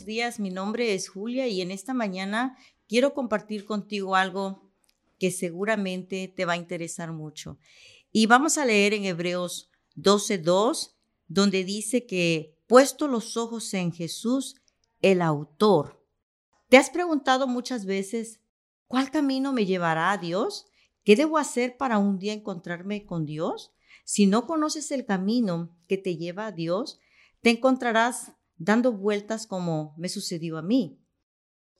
[0.00, 0.40] días.
[0.40, 2.56] Mi nombre es Julia y en esta mañana
[2.88, 4.70] quiero compartir contigo algo
[5.18, 7.58] que seguramente te va a interesar mucho.
[8.10, 10.96] Y vamos a leer en Hebreos 12:2,
[11.28, 14.56] donde dice que puesto los ojos en Jesús,
[15.02, 16.04] el autor.
[16.68, 18.40] ¿Te has preguntado muchas veces
[18.88, 20.66] cuál camino me llevará a Dios?
[21.04, 23.72] ¿Qué debo hacer para un día encontrarme con Dios?
[24.04, 26.98] Si no conoces el camino que te lleva a Dios,
[27.42, 30.98] te encontrarás dando vueltas como me sucedió a mí.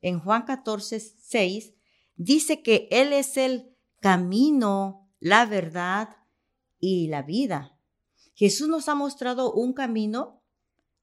[0.00, 1.74] En Juan 14, 6
[2.16, 6.16] dice que Él es el camino, la verdad
[6.78, 7.76] y la vida.
[8.34, 10.42] Jesús nos ha mostrado un camino.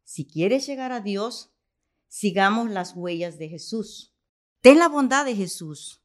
[0.03, 1.51] Si quieres llegar a Dios,
[2.07, 4.13] sigamos las huellas de Jesús.
[4.61, 6.01] Ten la bondad de Jesús.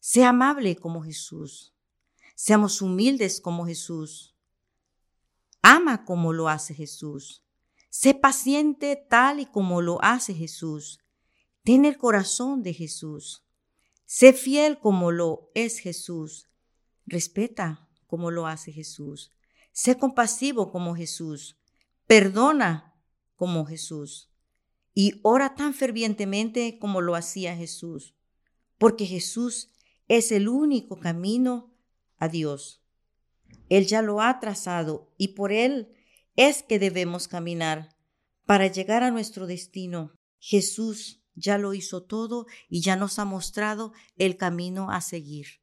[0.00, 1.74] Sea amable como Jesús.
[2.34, 4.36] Seamos humildes como Jesús.
[5.62, 7.42] Ama como lo hace Jesús.
[8.00, 11.00] Sé paciente tal y como lo hace Jesús.
[11.64, 13.44] Ten el corazón de Jesús.
[14.06, 16.48] Sé fiel como lo es Jesús.
[17.06, 19.32] Respeta como lo hace Jesús.
[19.72, 21.58] Sé compasivo como Jesús.
[22.06, 22.94] Perdona
[23.34, 24.30] como Jesús.
[24.94, 28.14] Y ora tan fervientemente como lo hacía Jesús.
[28.78, 29.72] Porque Jesús
[30.06, 31.74] es el único camino
[32.16, 32.80] a Dios.
[33.68, 35.97] Él ya lo ha trazado y por Él
[36.38, 37.96] es que debemos caminar
[38.46, 40.12] para llegar a nuestro destino.
[40.38, 45.60] Jesús ya lo hizo todo y ya nos ha mostrado el camino a seguir.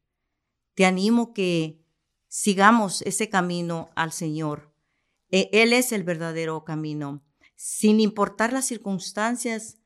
[0.73, 1.81] Te animo que
[2.27, 4.75] sigamos ese camino al Señor.
[5.31, 7.25] E, Él es el verdadero camino.
[7.55, 9.77] Sin importar las circunstancias,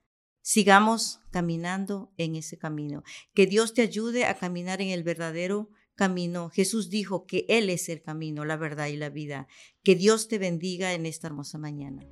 [0.42, 3.04] sigamos caminando en ese camino.
[3.36, 5.70] Que Dios te ayude a caminar en el verdadero
[6.00, 6.50] camino.
[6.50, 9.48] Jesús dijo que Él es el camino, la verdad y la vida.
[9.84, 12.06] Que Dios te bendiga en esta hermosa mañana.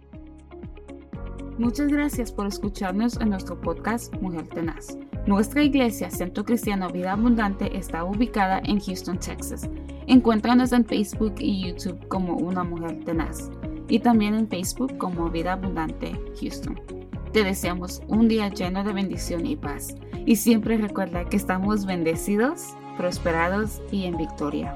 [1.58, 4.98] Muchas gracias por escucharnos en nuestro podcast Mujer Tenaz.
[5.26, 9.70] Nuestra iglesia, Centro Cristiano Vida Abundante, está ubicada en Houston, Texas.
[10.06, 13.50] Encuéntranos en Facebook y YouTube como Una Mujer Tenaz
[13.88, 16.12] y también en Facebook como Vida Abundante
[16.42, 16.78] Houston.
[17.32, 19.96] Te deseamos un día lleno de bendición y paz.
[20.26, 24.76] Y siempre recuerda que estamos bendecidos prosperados y en victoria.